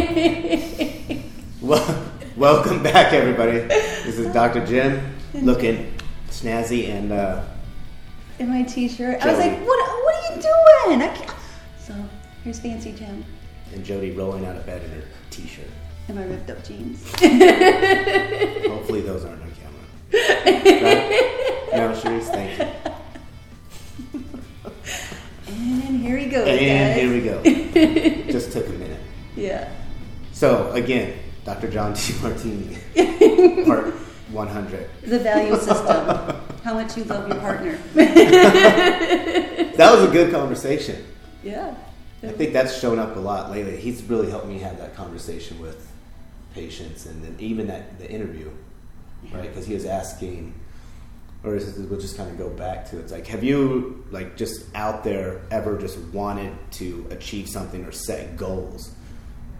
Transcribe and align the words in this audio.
well, 1.60 2.06
welcome 2.36 2.82
back, 2.82 3.12
everybody. 3.12 3.58
This 3.60 4.18
is 4.18 4.32
Dr. 4.32 4.64
Jim, 4.64 5.14
looking 5.34 5.92
snazzy 6.30 6.88
and 6.88 7.12
uh, 7.12 7.44
in 8.38 8.48
my 8.48 8.62
t-shirt. 8.62 9.20
I 9.22 9.26
was 9.30 9.38
like, 9.38 9.58
what, 9.58 9.66
what 9.66 10.14
are 10.14 10.34
you 10.34 10.42
doing? 10.42 11.02
I 11.02 11.08
can't. 11.14 11.30
So 11.78 11.94
here's 12.44 12.58
Fancy 12.60 12.92
Jim 12.92 13.24
and 13.74 13.84
Jodie 13.84 14.16
rolling 14.16 14.46
out 14.46 14.56
of 14.56 14.64
bed 14.64 14.82
in 14.82 14.90
her 14.90 15.02
t-shirt. 15.30 15.68
in 16.08 16.14
my 16.14 16.24
ripped 16.24 16.48
up 16.48 16.64
jeans. 16.64 17.04
Hopefully, 18.66 19.02
those 19.02 19.24
aren't 19.26 19.42
on 19.42 19.52
camera. 19.52 19.76
Right? 20.80 21.76
No, 21.76 21.92
Sharice, 21.92 22.24
thank 22.32 22.58
you. 22.58 22.66
And 25.46 26.00
here 26.00 26.16
he 26.16 26.26
goes, 26.26 26.48
And 26.48 26.58
guys. 26.58 26.96
here 26.96 27.12
we 27.12 27.20
go. 27.20 27.42
Just 28.32 28.50
took 28.52 28.66
a 28.66 28.70
minute. 28.72 28.98
Yeah. 29.36 29.68
So 30.40 30.72
again, 30.72 31.18
Dr. 31.44 31.70
John 31.70 31.92
Demartini, 31.96 32.78
part 33.66 33.92
100. 33.92 34.90
The 35.02 35.18
value 35.18 35.54
system. 35.56 35.76
How 36.64 36.72
much 36.72 36.96
you 36.96 37.04
love 37.04 37.28
your 37.28 37.36
partner. 37.40 37.78
That 37.92 39.76
was 39.78 40.08
a 40.08 40.10
good 40.10 40.32
conversation. 40.32 41.04
yeah. 41.44 41.74
I 42.22 42.28
think 42.28 42.54
that's 42.54 42.78
shown 42.80 42.98
up 42.98 43.16
a 43.16 43.18
lot 43.20 43.50
lately. 43.50 43.76
He's 43.76 44.02
really 44.04 44.30
helped 44.30 44.46
me 44.46 44.60
have 44.60 44.78
that 44.78 44.94
conversation 44.94 45.60
with 45.60 45.86
patients, 46.54 47.04
and 47.04 47.22
then 47.22 47.36
even 47.38 47.66
that 47.66 47.98
the 47.98 48.10
interview, 48.10 48.50
right? 49.32 49.42
Because 49.48 49.66
he 49.66 49.74
was 49.74 49.84
asking, 49.84 50.54
or 51.44 51.54
is 51.54 51.78
it, 51.78 51.88
we'll 51.90 52.00
just 52.00 52.16
kind 52.16 52.30
of 52.30 52.38
go 52.38 52.48
back 52.48 52.88
to 52.90 52.96
it. 52.96 53.00
it's 53.00 53.12
like, 53.12 53.26
have 53.26 53.44
you 53.44 54.04
like 54.10 54.38
just 54.38 54.64
out 54.74 55.04
there 55.04 55.42
ever 55.50 55.76
just 55.78 55.98
wanted 56.14 56.54
to 56.72 57.06
achieve 57.10 57.46
something 57.46 57.84
or 57.84 57.92
set 57.92 58.38
goals, 58.38 58.92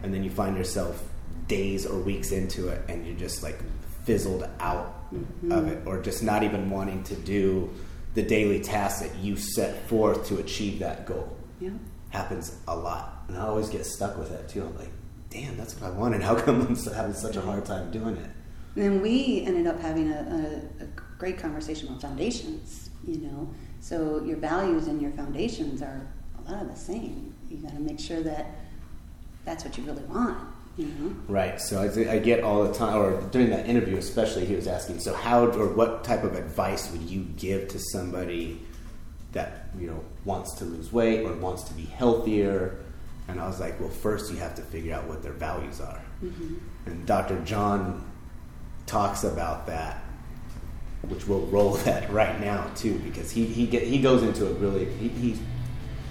and 0.03 0.13
then 0.13 0.23
you 0.25 0.31
find 0.31 0.57
yourself 0.57 1.03
days 1.49 1.87
or 1.87 1.99
weeks 1.99 2.33
into 2.33 2.69
it, 2.69 2.83
and 2.89 3.07
you're 3.07 3.17
just 3.17 3.43
like 3.43 3.59
fizzled 4.05 4.49
out 4.61 5.13
mm-hmm. 5.13 5.53
of 5.53 5.69
it, 5.69 5.87
or 5.87 6.01
just 6.01 6.23
not 6.23 6.43
even 6.43 6.71
wanting 6.71 7.03
to 7.05 7.15
do 7.15 7.71
the 8.15 8.23
daily 8.23 8.61
tasks 8.61 9.03
that 9.03 9.17
you 9.17 9.37
set 9.37 9.87
forth 9.89 10.27
to 10.27 10.39
achieve 10.39 10.81
that 10.81 11.07
goal 11.07 11.37
Yeah. 11.61 11.71
happens 12.11 12.57
a 12.67 12.77
lot, 12.77 13.25
and 13.29 13.37
I 13.37 13.43
always 13.43 13.69
get 13.69 13.87
stuck 13.87 14.17
with 14.19 14.31
that 14.31 14.49
too. 14.49 14.63
I'm 14.65 14.77
like, 14.77 14.91
damn, 15.31 15.57
that's 15.57 15.81
what 15.81 15.93
I 15.93 15.95
wanted. 15.95 16.23
How 16.23 16.35
come 16.35 16.61
I'm 16.63 16.77
having 16.77 17.15
such 17.15 17.37
a 17.37 17.41
hard 17.41 17.65
time 17.65 17.91
doing 17.91 18.17
it? 18.17 18.31
And 18.77 18.85
then 18.85 19.03
we 19.03 19.45
ended 19.47 19.67
up 19.67 19.81
having 19.81 20.11
a, 20.13 20.63
a, 20.81 20.85
a 20.85 20.87
great 21.19 21.39
conversation 21.39 21.89
on 21.89 21.99
foundations, 21.99 22.91
you 23.07 23.19
know. 23.19 23.53
So 23.81 24.23
your 24.25 24.37
values 24.37 24.87
and 24.87 25.01
your 25.01 25.11
foundations 25.13 25.83
are 25.83 26.07
a 26.39 26.51
lot 26.51 26.63
of 26.63 26.69
the 26.69 26.77
same. 26.77 27.35
You 27.49 27.59
got 27.59 27.73
to 27.73 27.81
make 27.81 27.99
sure 27.99 28.23
that 28.23 28.47
that's 29.45 29.65
what 29.65 29.77
you 29.79 29.85
really 29.85 30.03
want, 30.05 30.39
you 30.77 30.87
know. 30.87 31.15
Right. 31.29 31.61
So 31.61 31.81
I, 31.81 32.13
I 32.13 32.19
get 32.19 32.43
all 32.43 32.65
the 32.65 32.75
time, 32.75 32.97
or 32.97 33.21
during 33.31 33.51
that 33.51 33.67
interview 33.67 33.97
especially, 33.97 34.45
he 34.45 34.55
was 34.55 34.67
asking, 34.67 35.01
so 35.01 35.15
how 35.15 35.47
or 35.47 35.69
what 35.69 36.05
type 36.05 36.25
of 36.25 36.35
advice 36.35 36.91
would 36.93 37.03
you 37.03 37.25
give 37.37 37.69
to 37.69 37.79
somebody 37.79 38.61
that 39.33 39.69
you 39.79 39.87
know 39.87 40.05
wants 40.25 40.55
to 40.55 40.65
lose 40.65 40.93
weight 40.93 41.25
or 41.25 41.33
wants 41.35 41.63
to 41.65 41.75
be 41.75 41.85
healthier? 41.85 42.85
And 43.29 43.41
I 43.41 43.47
was 43.47 43.61
like, 43.61 43.79
well, 43.79 43.89
first 43.89 44.31
you 44.33 44.39
have 44.39 44.57
to 44.57 44.63
figure 44.63 44.95
out 44.95 45.07
what 45.07 45.23
their 45.23 45.33
values 45.33 45.81
are. 45.81 46.03
Mm-hmm. 46.23 46.57
And 46.87 47.07
Dr. 47.07 47.41
John 47.45 48.05
talks 48.87 49.23
about 49.23 49.69
that, 49.69 50.03
which 51.03 51.29
we'll 51.29 51.47
roll 51.47 51.75
that 51.85 52.11
right 52.11 52.39
now 52.41 52.69
too, 52.75 52.99
because 52.99 53.31
he 53.31 53.47
he 53.47 53.67
get, 53.67 53.85
he 53.85 54.01
goes 54.03 54.23
into 54.23 54.51
it 54.51 54.59
really. 54.59 54.85
He, 54.95 55.09
he 55.09 55.39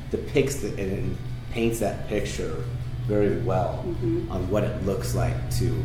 depicts 0.09 0.64
it 0.64 0.80
and 0.80 1.16
paints 1.52 1.80
that 1.80 2.08
picture 2.08 2.64
very 3.09 3.42
well 3.42 3.83
mm-hmm. 3.86 4.31
on 4.31 4.47
what 4.49 4.64
it 4.64 4.86
looks 4.86 5.15
like 5.15 5.36
to 5.58 5.83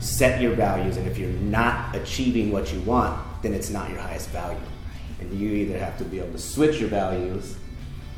set 0.00 0.40
your 0.40 0.54
values, 0.54 0.96
and 0.96 1.06
if 1.06 1.18
you're 1.18 1.30
not 1.30 1.94
achieving 1.94 2.50
what 2.50 2.72
you 2.72 2.80
want, 2.80 3.20
then 3.42 3.52
it's 3.54 3.70
not 3.70 3.90
your 3.90 4.00
highest 4.00 4.30
value, 4.30 4.58
and 5.20 5.32
you 5.32 5.50
either 5.50 5.78
have 5.78 5.96
to 5.98 6.04
be 6.04 6.18
able 6.18 6.32
to 6.32 6.38
switch 6.38 6.80
your 6.80 6.88
values. 6.88 7.56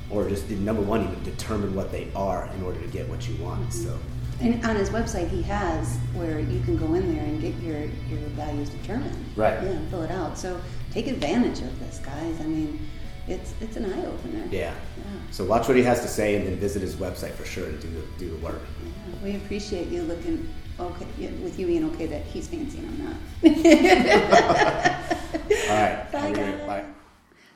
Or 0.08 0.28
just 0.28 0.48
number 0.48 0.82
one, 0.82 1.02
even 1.02 1.20
determine 1.24 1.74
what 1.74 1.90
they 1.90 2.06
are 2.14 2.48
in 2.54 2.62
order 2.62 2.80
to 2.80 2.86
get 2.86 3.08
what 3.08 3.28
you 3.28 3.34
want. 3.42 3.68
Mm-hmm. 3.68 3.84
So, 3.84 3.98
And 4.40 4.64
on 4.64 4.76
his 4.76 4.90
website, 4.90 5.28
he 5.28 5.42
has 5.42 5.96
where 6.14 6.38
you 6.38 6.60
can 6.60 6.76
go 6.76 6.94
in 6.94 7.12
there 7.12 7.24
and 7.24 7.40
get 7.40 7.54
your, 7.60 7.80
your 8.08 8.20
values 8.36 8.68
determined. 8.68 9.16
Right. 9.34 9.60
Yeah, 9.60 9.76
fill 9.90 10.02
it 10.02 10.12
out. 10.12 10.38
So 10.38 10.60
take 10.92 11.08
advantage 11.08 11.58
of 11.58 11.76
this, 11.80 11.98
guys. 11.98 12.40
I 12.40 12.44
mean, 12.44 12.88
it's 13.28 13.54
it's 13.60 13.76
an 13.76 13.92
eye 13.92 14.04
opener. 14.06 14.44
Yeah. 14.50 14.58
Yeah. 14.60 14.74
So 15.30 15.44
watch 15.44 15.66
what 15.68 15.76
he 15.76 15.82
has 15.82 16.00
to 16.02 16.08
say, 16.08 16.36
and 16.36 16.46
then 16.46 16.56
visit 16.56 16.82
his 16.82 16.94
website 16.96 17.32
for 17.32 17.44
sure 17.44 17.66
and 17.66 17.80
do 17.80 17.88
the, 17.88 18.02
do 18.18 18.30
the 18.30 18.36
work. 18.44 18.60
Yeah, 18.84 19.24
We 19.24 19.36
appreciate 19.36 19.88
you 19.88 20.02
looking 20.02 20.48
okay 20.78 21.06
with 21.42 21.58
you 21.58 21.66
being 21.66 21.84
okay 21.92 22.06
that 22.06 22.22
he's 22.22 22.48
fancy 22.48 22.78
and 22.78 22.88
I'm 22.88 23.04
not. 23.04 23.16
All 25.68 25.76
right. 25.82 26.12
Bye, 26.12 26.18
Have 26.18 26.30
a 26.30 26.34
great- 26.34 26.58
guys. 26.58 26.66
Bye. 26.66 26.84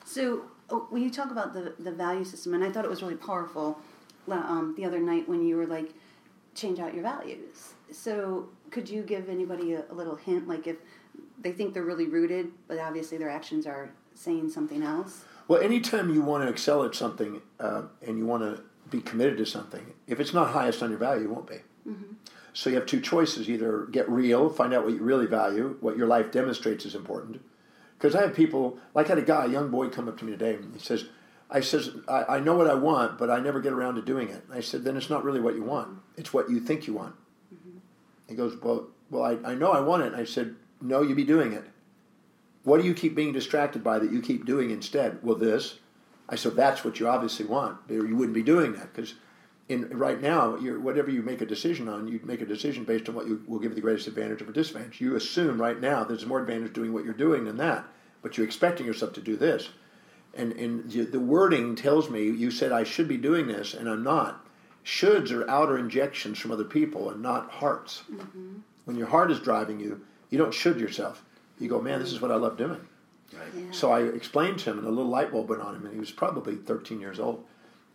So 0.05 0.43
oh, 0.69 0.87
when 0.89 1.01
you 1.01 1.09
talk 1.09 1.31
about 1.31 1.53
the 1.53 1.73
the 1.79 1.91
value 1.91 2.23
system, 2.25 2.53
and 2.53 2.63
I 2.63 2.71
thought 2.71 2.83
it 2.85 2.89
was 2.89 3.01
really 3.01 3.15
powerful 3.15 3.79
um, 4.29 4.73
the 4.77 4.85
other 4.85 4.99
night 4.99 5.27
when 5.27 5.43
you 5.45 5.57
were 5.57 5.65
like, 5.65 5.93
change 6.55 6.79
out 6.79 6.93
your 6.93 7.03
values. 7.03 7.73
So 7.91 8.47
could 8.69 8.89
you 8.89 9.01
give 9.03 9.29
anybody 9.29 9.73
a, 9.73 9.83
a 9.89 9.93
little 9.93 10.15
hint, 10.15 10.47
like 10.47 10.67
if 10.67 10.77
they 11.41 11.51
think 11.51 11.73
they're 11.73 11.83
really 11.83 12.05
rooted, 12.07 12.51
but 12.67 12.77
obviously 12.79 13.17
their 13.17 13.29
actions 13.29 13.65
are 13.65 13.89
saying 14.15 14.49
something 14.49 14.83
else? 14.83 15.25
Well, 15.51 15.61
anytime 15.61 16.13
you 16.13 16.21
want 16.21 16.45
to 16.45 16.49
excel 16.49 16.85
at 16.85 16.95
something 16.95 17.41
uh, 17.59 17.81
and 18.07 18.17
you 18.17 18.25
want 18.25 18.41
to 18.43 18.63
be 18.89 19.01
committed 19.01 19.37
to 19.39 19.45
something, 19.45 19.85
if 20.07 20.21
it's 20.21 20.33
not 20.33 20.51
highest 20.51 20.81
on 20.81 20.91
your 20.91 20.97
value, 20.97 21.25
it 21.25 21.29
won't 21.29 21.49
be. 21.49 21.57
So 22.53 22.69
you 22.69 22.77
have 22.77 22.85
two 22.85 23.01
choices: 23.01 23.49
either 23.49 23.85
get 23.91 24.09
real, 24.09 24.47
find 24.47 24.73
out 24.73 24.85
what 24.85 24.93
you 24.93 24.99
really 24.99 25.25
value, 25.25 25.75
what 25.81 25.97
your 25.97 26.07
life 26.07 26.31
demonstrates 26.31 26.85
is 26.85 26.95
important. 26.95 27.41
Because 27.97 28.15
I 28.15 28.21
have 28.21 28.33
people, 28.33 28.79
like 28.93 29.07
I 29.07 29.09
had 29.09 29.17
a 29.17 29.23
guy, 29.23 29.43
a 29.43 29.49
young 29.49 29.69
boy, 29.69 29.89
come 29.89 30.07
up 30.07 30.17
to 30.19 30.23
me 30.23 30.31
today. 30.31 30.53
And 30.53 30.73
he 30.73 30.79
says, 30.79 31.07
"I 31.49 31.59
says 31.59 31.89
I, 32.07 32.37
I 32.37 32.39
know 32.39 32.55
what 32.55 32.69
I 32.69 32.75
want, 32.75 33.17
but 33.17 33.29
I 33.29 33.41
never 33.41 33.59
get 33.59 33.73
around 33.73 33.95
to 33.95 34.01
doing 34.01 34.29
it." 34.29 34.45
I 34.53 34.61
said, 34.61 34.85
"Then 34.85 34.95
it's 34.95 35.09
not 35.09 35.25
really 35.25 35.41
what 35.41 35.55
you 35.55 35.63
want; 35.63 35.99
it's 36.15 36.33
what 36.33 36.49
you 36.49 36.61
think 36.61 36.87
you 36.87 36.93
want." 36.93 37.15
He 38.29 38.35
goes, 38.35 38.55
"Well, 38.61 38.87
well, 39.09 39.23
I, 39.23 39.51
I 39.51 39.55
know 39.55 39.73
I 39.73 39.81
want 39.81 40.03
it." 40.03 40.13
And 40.13 40.15
I 40.15 40.23
said, 40.23 40.55
"No, 40.79 41.01
you 41.01 41.13
be 41.13 41.25
doing 41.25 41.51
it." 41.51 41.65
What 42.63 42.81
do 42.81 42.87
you 42.87 42.93
keep 42.93 43.15
being 43.15 43.33
distracted 43.33 43.83
by 43.83 43.99
that 43.99 44.11
you 44.11 44.21
keep 44.21 44.45
doing 44.45 44.69
instead? 44.69 45.19
Well, 45.23 45.35
this. 45.35 45.79
I 46.29 46.35
said, 46.35 46.55
that's 46.55 46.85
what 46.85 46.99
you 46.99 47.07
obviously 47.07 47.45
want. 47.45 47.77
You 47.89 48.15
wouldn't 48.15 48.35
be 48.35 48.43
doing 48.43 48.73
that 48.73 48.93
because 48.93 49.15
in 49.71 49.89
right 49.97 50.21
now, 50.21 50.57
you're, 50.57 50.79
whatever 50.79 51.09
you 51.09 51.21
make 51.21 51.41
a 51.41 51.45
decision 51.45 51.87
on, 51.87 52.07
you 52.07 52.19
make 52.23 52.41
a 52.41 52.45
decision 52.45 52.83
based 52.83 53.07
on 53.07 53.15
what 53.15 53.27
you 53.27 53.41
will 53.47 53.59
give 53.59 53.71
you 53.71 53.75
the 53.75 53.81
greatest 53.81 54.07
advantage 54.07 54.41
or 54.41 54.51
disadvantage. 54.51 54.99
You 54.99 55.15
assume 55.15 55.59
right 55.59 55.79
now 55.79 56.03
there's 56.03 56.25
more 56.25 56.41
advantage 56.41 56.73
doing 56.73 56.93
what 56.93 57.05
you're 57.05 57.13
doing 57.13 57.45
than 57.45 57.57
that, 57.57 57.85
but 58.21 58.37
you're 58.37 58.45
expecting 58.45 58.85
yourself 58.85 59.13
to 59.13 59.21
do 59.21 59.35
this. 59.37 59.69
And, 60.33 60.53
and 60.53 60.89
the 60.89 61.03
the 61.03 61.19
wording 61.19 61.75
tells 61.75 62.09
me 62.09 62.23
you 62.23 62.51
said 62.51 62.71
I 62.71 62.83
should 62.83 63.07
be 63.07 63.17
doing 63.17 63.47
this, 63.47 63.73
and 63.73 63.89
I'm 63.89 64.03
not. 64.03 64.45
Shoulds 64.85 65.31
are 65.31 65.49
outer 65.49 65.77
injections 65.77 66.39
from 66.39 66.51
other 66.51 66.63
people 66.63 67.09
and 67.09 67.21
not 67.21 67.51
hearts. 67.51 68.03
Mm-hmm. 68.11 68.59
When 68.85 68.97
your 68.97 69.07
heart 69.07 69.31
is 69.31 69.39
driving 69.39 69.79
you, 69.79 70.01
you 70.29 70.37
don't 70.37 70.53
should 70.53 70.79
yourself. 70.79 71.23
You 71.61 71.69
go, 71.69 71.79
man, 71.79 71.99
this 71.99 72.11
is 72.11 72.19
what 72.19 72.31
I 72.31 72.35
love 72.35 72.57
doing. 72.57 72.81
Yeah. 73.31 73.39
So 73.71 73.91
I 73.91 74.01
explained 74.01 74.59
to 74.59 74.71
him, 74.71 74.79
and 74.79 74.87
a 74.87 74.89
little 74.89 75.09
light 75.09 75.31
bulb 75.31 75.49
went 75.49 75.61
on 75.61 75.75
him, 75.75 75.85
and 75.85 75.93
he 75.93 75.99
was 75.99 76.11
probably 76.11 76.55
13 76.55 76.99
years 76.99 77.19
old. 77.19 77.45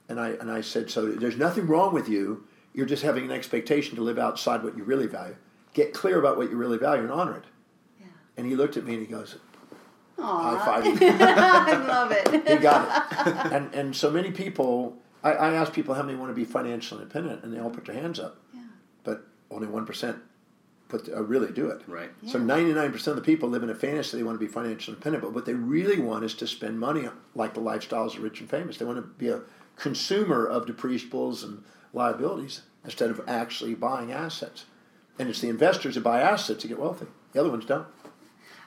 And 0.09 0.21
I 0.21 0.31
and 0.31 0.51
I 0.51 0.61
said, 0.61 0.89
so 0.89 1.07
there's 1.07 1.37
nothing 1.37 1.67
wrong 1.67 1.93
with 1.93 2.09
you. 2.09 2.47
You're 2.73 2.87
just 2.87 3.03
having 3.03 3.25
an 3.25 3.33
expectation 3.33 3.97
to 3.97 4.03
live 4.03 4.19
outside 4.19 4.63
what 4.63 4.77
you 4.77 4.85
really 4.85 5.07
value. 5.09 5.35
Get 5.75 5.93
clear 5.93 6.19
about 6.19 6.37
what 6.37 6.49
you 6.49 6.57
really 6.57 6.79
value 6.79 7.03
and 7.03 7.11
honor 7.11 7.39
it. 7.39 7.45
Yeah. 8.01 8.07
And 8.37 8.47
he 8.47 8.55
looked 8.55 8.77
at 8.77 8.85
me 8.85 8.95
and 8.95 9.05
he 9.05 9.13
goes, 9.13 9.37
Aw. 10.19 10.59
high 10.59 10.65
five. 10.65 11.03
I 11.03 11.87
love 11.87 12.13
it. 12.13 12.49
he 12.49 12.57
got 12.57 12.87
it. 13.27 13.53
And 13.53 13.75
and 13.75 13.97
so 13.97 14.11
many 14.11 14.31
people, 14.31 14.97
I, 15.25 15.33
I 15.33 15.53
ask 15.55 15.73
people 15.73 15.95
how 15.95 16.03
many 16.03 16.17
want 16.17 16.31
to 16.31 16.37
be 16.37 16.45
financially 16.45 17.03
independent, 17.03 17.43
and 17.43 17.53
they 17.53 17.59
all 17.59 17.71
put 17.71 17.85
their 17.85 17.97
hands 17.97 18.21
up. 18.21 18.41
Yeah. 18.55 18.61
But 19.03 19.27
only 19.51 19.67
one 19.67 19.85
percent 19.85 20.19
put 20.89 21.09
uh, 21.09 21.23
really 21.23 21.53
do 21.53 21.69
it. 21.69 21.83
Right. 21.87 22.11
So 22.27 22.39
99% 22.39 23.07
of 23.07 23.17
the 23.17 23.23
people 23.23 23.49
live 23.49 23.63
in 23.63 23.71
a 23.71 23.75
fantasy 23.75 24.17
they 24.17 24.23
want 24.23 24.39
to 24.39 24.45
be 24.45 24.51
financially 24.51 24.95
independent, 24.95 25.25
but 25.25 25.33
what 25.33 25.47
they 25.47 25.55
really 25.55 26.01
want 26.01 26.25
is 26.25 26.35
to 26.35 26.47
spend 26.47 26.79
money 26.79 27.09
like 27.35 27.55
the 27.55 27.61
lifestyles 27.61 28.17
of 28.17 28.23
rich 28.23 28.41
and 28.41 28.49
famous. 28.49 28.77
They 28.77 28.85
want 28.85 28.99
to 28.99 29.03
be 29.03 29.29
a 29.29 29.43
consumer 29.77 30.47
of 30.47 30.67
depreciables 30.67 31.45
and 31.45 31.63
liabilities 31.93 32.63
instead 32.85 33.11
of 33.11 33.21
actually 33.27 33.75
buying 33.75 34.13
assets. 34.13 34.65
And 35.19 35.29
it's 35.29 35.41
the 35.41 35.49
investors 35.49 35.95
that 35.95 36.05
buy 36.05 36.21
assets 36.21 36.63
that 36.63 36.69
get 36.69 36.79
wealthy. 36.79 37.07
The 37.33 37.41
other 37.41 37.51
ones 37.51 37.65
don't. 37.65 37.87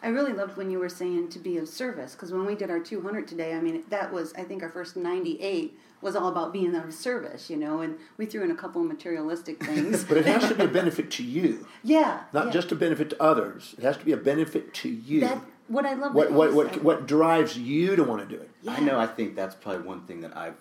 I 0.01 0.07
really 0.09 0.33
loved 0.33 0.55
when 0.57 0.69
you 0.69 0.79
were 0.79 0.89
saying 0.89 1.29
to 1.29 1.39
be 1.39 1.57
of 1.57 1.67
service 1.67 2.13
because 2.13 2.31
when 2.31 2.45
we 2.45 2.55
did 2.55 2.69
our 2.69 2.79
200 2.79 3.27
today, 3.27 3.53
I 3.53 3.59
mean, 3.59 3.83
that 3.89 4.13
was, 4.13 4.33
I 4.33 4.43
think, 4.43 4.63
our 4.63 4.69
first 4.69 4.95
98 4.95 5.77
was 6.01 6.15
all 6.15 6.29
about 6.29 6.53
being 6.53 6.73
of 6.75 6.93
service, 6.93 7.49
you 7.49 7.57
know, 7.57 7.81
and 7.81 7.97
we 8.17 8.25
threw 8.25 8.43
in 8.43 8.51
a 8.51 8.55
couple 8.55 8.81
of 8.81 8.87
materialistic 8.87 9.61
things. 9.63 10.03
But 10.05 10.17
it 10.17 10.25
has 10.25 10.47
to 10.47 10.55
be 10.55 10.63
a 10.63 10.67
benefit 10.79 11.11
to 11.11 11.23
you, 11.23 11.67
yeah. 11.83 12.21
not 12.33 12.47
yeah. 12.47 12.51
just 12.51 12.71
a 12.71 12.75
benefit 12.75 13.09
to 13.11 13.21
others. 13.21 13.75
It 13.77 13.83
has 13.83 13.97
to 13.97 14.05
be 14.05 14.13
a 14.13 14.17
benefit 14.17 14.73
to 14.75 14.89
you. 14.89 15.21
that. 15.21 15.41
What 15.67 15.85
I 15.85 15.93
love. 15.93 16.15
what, 16.15 16.29
that 16.29 16.33
what, 16.33 16.53
what, 16.53 16.83
what 16.83 17.07
drives 17.07 17.57
you 17.57 17.95
to 17.95 18.03
want 18.03 18.27
to 18.27 18.35
do 18.35 18.41
it? 18.41 18.49
I 18.67 18.79
know. 18.79 18.99
I 18.99 19.05
think 19.05 19.35
that's 19.35 19.53
probably 19.53 19.85
one 19.85 20.01
thing 20.01 20.21
that 20.21 20.35
I've 20.35 20.57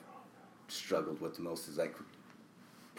struggled 0.69 1.21
with 1.21 1.37
the 1.37 1.43
most 1.43 1.67
is 1.69 1.79
like 1.79 1.97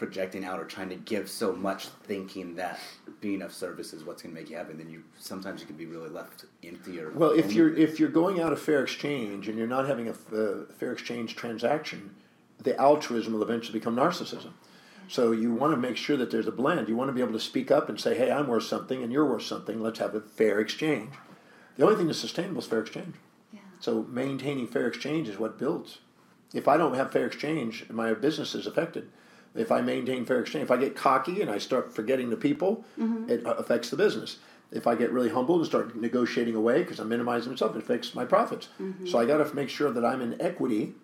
projecting 0.00 0.46
out 0.46 0.58
or 0.58 0.64
trying 0.64 0.88
to 0.88 0.96
give 0.96 1.28
so 1.28 1.52
much, 1.52 1.88
thinking 2.04 2.54
that 2.54 2.80
being 3.20 3.42
of 3.42 3.52
service 3.52 3.92
is 3.92 4.02
what's 4.02 4.22
going 4.22 4.34
to 4.34 4.40
make 4.40 4.48
you 4.48 4.56
happy. 4.56 4.72
Then 4.72 4.88
you 4.88 5.04
sometimes 5.18 5.60
you 5.60 5.66
can 5.66 5.76
be 5.76 5.84
really 5.84 6.08
left 6.08 6.46
empty 6.64 6.98
or 6.98 7.10
Well, 7.10 7.32
if 7.32 7.52
you're 7.52 7.76
if 7.76 8.00
you're 8.00 8.08
going 8.08 8.40
out 8.40 8.50
of 8.50 8.60
fair 8.60 8.82
exchange 8.82 9.46
and 9.46 9.58
you're 9.58 9.68
not 9.68 9.86
having 9.86 10.08
a 10.08 10.12
uh, 10.12 10.64
fair 10.78 10.92
exchange 10.92 11.36
transaction, 11.36 12.14
the 12.58 12.74
altruism 12.80 13.34
will 13.34 13.42
eventually 13.42 13.78
become 13.78 13.94
narcissism. 13.94 14.52
So 15.06 15.32
you 15.32 15.52
want 15.52 15.74
to 15.74 15.76
make 15.76 15.98
sure 15.98 16.16
that 16.16 16.30
there's 16.30 16.46
a 16.46 16.52
blend. 16.52 16.88
You 16.88 16.96
want 16.96 17.10
to 17.10 17.12
be 17.12 17.20
able 17.20 17.34
to 17.34 17.40
speak 17.40 17.70
up 17.70 17.90
and 17.90 18.00
say, 18.00 18.16
"Hey, 18.16 18.30
I'm 18.30 18.46
worth 18.46 18.64
something, 18.64 19.02
and 19.02 19.12
you're 19.12 19.30
worth 19.30 19.42
something. 19.42 19.82
Let's 19.82 19.98
have 19.98 20.14
a 20.14 20.22
fair 20.22 20.60
exchange." 20.60 21.12
The 21.76 21.84
only 21.84 21.96
thing 21.96 22.06
that's 22.06 22.18
sustainable 22.18 22.62
is 22.62 22.66
fair 22.66 22.80
exchange. 22.80 23.16
Yeah. 23.52 23.60
So 23.80 24.06
maintaining 24.08 24.66
fair 24.66 24.86
exchange 24.86 25.28
is 25.28 25.38
what 25.38 25.58
builds. 25.58 25.98
If 26.54 26.66
I 26.68 26.78
don't 26.78 26.94
have 26.94 27.12
fair 27.12 27.26
exchange, 27.26 27.84
my 27.90 28.14
business 28.14 28.54
is 28.54 28.66
affected. 28.66 29.10
If 29.54 29.72
I 29.72 29.80
maintain 29.80 30.24
fair 30.24 30.40
exchange, 30.40 30.62
if 30.64 30.70
I 30.70 30.76
get 30.76 30.94
cocky 30.94 31.40
and 31.42 31.50
I 31.50 31.58
start 31.58 31.92
forgetting 31.92 32.30
the 32.30 32.36
people, 32.36 32.84
it 33.28 33.44
uh, 33.44 33.54
affects 33.54 33.90
the 33.90 33.96
business. 33.96 34.38
If 34.70 34.86
I 34.86 34.94
get 34.94 35.10
really 35.10 35.28
humble 35.30 35.56
and 35.56 35.66
start 35.66 35.96
negotiating 35.96 36.54
away 36.54 36.82
because 36.82 37.00
I'm 37.00 37.08
minimizing 37.08 37.50
myself, 37.50 37.74
it 37.74 37.78
affects 37.82 38.14
my 38.14 38.24
profits. 38.24 38.68
So 39.06 39.18
I 39.18 39.26
got 39.26 39.38
to 39.44 39.54
make 39.54 39.68
sure 39.68 39.90
that 39.90 40.04
I'm 40.04 40.20
in 40.20 40.40
equity 40.40 40.94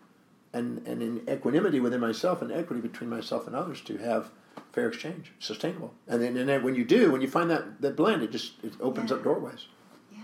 and, 0.52 0.86
and 0.86 1.02
in 1.02 1.28
equanimity 1.28 1.80
within 1.80 2.00
myself 2.00 2.40
and 2.42 2.52
equity 2.52 2.80
between 2.80 3.10
myself 3.10 3.48
and 3.48 3.56
others 3.56 3.80
to 3.82 3.96
have 3.98 4.30
fair 4.72 4.88
exchange, 4.88 5.32
sustainable. 5.40 5.92
And 6.06 6.22
then, 6.22 6.36
and 6.36 6.48
then 6.48 6.62
when 6.62 6.76
you 6.76 6.84
do, 6.84 7.10
when 7.10 7.20
you 7.20 7.28
find 7.28 7.50
that, 7.50 7.80
that 7.82 7.96
blend, 7.96 8.22
it 8.22 8.30
just 8.30 8.52
it 8.62 8.74
opens 8.80 9.10
Yeah. 9.10 9.16
up 9.16 9.24
doorways. 9.24 9.66
Yeah, 10.12 10.18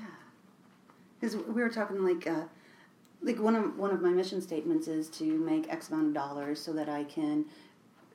because 1.20 1.34
we 1.36 1.60
were 1.62 1.68
talking 1.68 2.04
like, 2.04 2.26
uh, 2.28 2.44
like 3.22 3.38
one 3.40 3.56
of 3.56 3.76
one 3.76 3.90
of 3.90 4.00
my 4.00 4.10
mission 4.10 4.40
statements 4.40 4.86
is 4.88 5.08
to 5.10 5.24
make 5.24 5.68
X 5.72 5.90
amount 5.90 6.08
of 6.08 6.14
dollars 6.14 6.60
so 6.60 6.72
that 6.74 6.88
I 6.88 7.04
can 7.04 7.44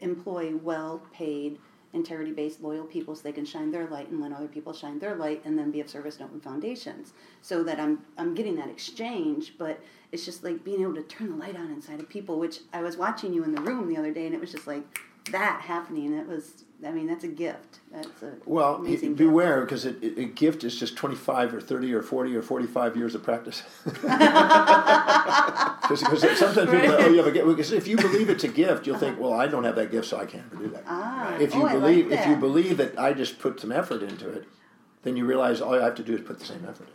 employ 0.01 0.55
well-paid, 0.55 1.59
integrity-based, 1.93 2.61
loyal 2.61 2.85
people 2.85 3.15
so 3.15 3.23
they 3.23 3.31
can 3.31 3.45
shine 3.45 3.71
their 3.71 3.87
light 3.87 4.09
and 4.09 4.21
let 4.21 4.31
other 4.31 4.47
people 4.47 4.73
shine 4.73 4.99
their 4.99 5.15
light, 5.15 5.41
and 5.45 5.57
then 5.57 5.71
be 5.71 5.79
of 5.79 5.89
service 5.89 6.17
to 6.17 6.23
open 6.25 6.39
foundations. 6.41 7.13
So 7.41 7.63
that 7.63 7.79
I'm 7.79 8.05
I'm 8.17 8.35
getting 8.35 8.55
that 8.57 8.69
exchange, 8.69 9.53
but 9.57 9.79
it's 10.11 10.25
just 10.25 10.43
like 10.43 10.63
being 10.63 10.81
able 10.81 10.95
to 10.95 11.03
turn 11.03 11.29
the 11.29 11.35
light 11.37 11.55
on 11.55 11.71
inside 11.71 11.99
of 11.99 12.09
people. 12.09 12.39
Which 12.39 12.59
I 12.73 12.81
was 12.81 12.97
watching 12.97 13.33
you 13.33 13.43
in 13.43 13.53
the 13.53 13.61
room 13.61 13.87
the 13.87 13.97
other 13.97 14.13
day, 14.13 14.25
and 14.25 14.35
it 14.35 14.41
was 14.41 14.51
just 14.51 14.67
like 14.67 14.83
that 15.31 15.61
happening. 15.61 16.13
It 16.13 16.27
was. 16.27 16.63
I 16.85 16.91
mean, 16.91 17.07
that's 17.07 17.23
a 17.23 17.27
gift. 17.27 17.79
That's 17.91 18.21
a 18.21 18.33
Well, 18.45 18.75
amazing 18.75 19.15
beware 19.15 19.61
because 19.61 19.85
a 19.85 19.91
gift 19.93 20.63
is 20.63 20.77
just 20.79 20.95
25 20.95 21.55
or 21.55 21.59
30 21.61 21.91
or 21.95 22.03
40 22.03 22.35
or 22.35 22.43
45 22.43 22.95
years 22.95 23.15
of 23.15 23.23
practice. 23.23 23.63
Because 25.87 26.37
sometimes 26.37 26.69
people 26.69 26.87
say, 26.89 27.05
oh, 27.05 27.09
you 27.09 27.17
have 27.17 27.27
a 27.27 27.31
gift. 27.31 27.47
Because 27.47 27.71
if 27.71 27.87
you 27.87 27.95
believe 27.97 28.29
it's 28.29 28.43
a 28.43 28.47
gift, 28.49 28.85
you'll 28.85 28.97
think, 28.97 29.19
well, 29.19 29.33
I 29.33 29.47
don't 29.47 29.63
have 29.63 29.75
that 29.77 29.89
gift, 29.89 30.07
so 30.07 30.17
I 30.17 30.25
can't 30.25 30.49
do 30.57 30.67
that. 30.69 30.83
Ah, 30.85 31.37
if 31.37 31.55
you 31.55 31.61
oh, 31.61 31.65
I 31.65 31.73
like 31.73 31.81
believe, 31.81 32.11
if 32.11 32.25
you 32.25 32.33
that. 32.33 32.39
believe 32.39 32.77
that 32.77 32.99
I 32.99 33.13
just 33.13 33.39
put 33.39 33.59
some 33.59 33.71
effort 33.71 34.03
into 34.03 34.29
it, 34.29 34.45
then 35.03 35.15
you 35.15 35.25
realize 35.25 35.61
all 35.61 35.73
I 35.75 35.83
have 35.83 35.95
to 35.95 36.03
do 36.03 36.13
is 36.15 36.21
put 36.21 36.39
the 36.39 36.45
same 36.45 36.65
effort 36.67 36.89
in. 36.89 36.93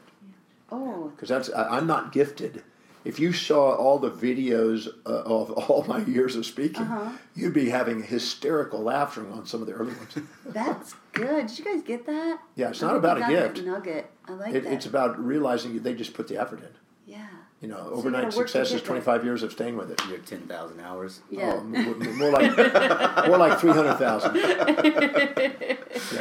Oh, 0.71 1.09
Because 1.15 1.29
that's 1.31 1.51
I, 1.51 1.69
I'm 1.79 1.87
not 1.87 2.13
gifted. 2.13 2.63
If 3.05 3.19
you 3.19 3.33
saw 3.33 3.75
all 3.75 3.99
the 3.99 4.11
videos 4.11 4.87
uh, 5.07 5.09
of 5.11 5.51
all 5.69 5.85
my 5.89 6.05
years 6.05 6.37
of 6.37 6.47
speaking, 6.47 6.83
Uh-huh. 6.85 7.11
you'd 7.35 7.53
be 7.55 7.69
having 7.71 8.03
hysterical 8.03 8.81
laughter 8.81 9.29
on 9.33 9.45
some 9.47 9.61
of 9.61 9.67
the 9.67 9.73
early 9.75 9.93
ones. 9.95 10.19
That's 10.47 10.95
good. 11.13 11.47
Did 11.49 11.59
you 11.59 11.65
guys 11.65 11.83
get 11.83 12.07
that? 12.07 12.39
Yeah, 12.55 12.71
it's 12.71 12.83
I 12.83 12.87
not 12.89 12.97
about 12.97 13.17
a 13.17 13.21
got 13.21 13.31
that 13.33 13.55
gift. 13.55 13.67
Nugget. 13.67 14.11
I 14.29 14.33
like 14.33 14.55
It, 14.55 14.65
that. 14.65 14.73
it's 14.73 14.87
about 14.87 15.19
realizing 15.25 15.83
they 15.83 15.95
just 15.95 16.15
put 16.15 16.29
the 16.29 16.37
effort 16.39 16.61
in. 16.61 16.69
yeah. 17.13 17.27
You 17.61 17.69
know, 17.69 17.77
you 17.91 17.93
overnight 17.93 18.25
gotta 18.25 18.37
work 18.39 18.47
to 18.49 18.53
success 18.53 18.73
is 18.75 18.81
there. 18.83 18.89
25 18.89 19.25
years 19.25 19.43
of 19.45 19.53
staying 19.53 19.77
with 19.77 19.93
it. 19.93 20.01
your 20.09 20.19
ten 20.19 20.41
thousand 20.49 20.81
hours. 20.81 21.21
Yeah. 21.31 21.59
Oh, 21.59 21.63
more, 21.63 21.95
more 21.95 22.31
like 22.33 22.57
more 23.29 23.39
like 23.39 23.61
300,000. 23.61 24.35
yeah, 24.35 25.77